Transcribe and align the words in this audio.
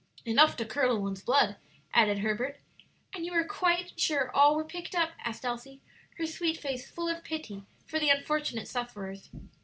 "Enough 0.25 0.57
to 0.57 0.65
curdle 0.65 0.99
one's 0.99 1.21
blood," 1.21 1.57
added 1.93 2.17
Herbert. 2.17 2.59
"And 3.13 3.23
you 3.23 3.33
are 3.33 3.43
quite 3.43 3.99
sure 3.99 4.35
all 4.35 4.55
were 4.55 4.63
picked 4.63 4.95
up?" 4.95 5.11
asked 5.23 5.45
Elsie, 5.45 5.79
her 6.17 6.25
sweet 6.25 6.57
face 6.57 6.89
full 6.89 7.07
of 7.07 7.23
pity 7.23 7.65
for 7.85 7.99
the 7.99 8.09
unfortunate 8.09 8.67
sufferers. 8.67 9.29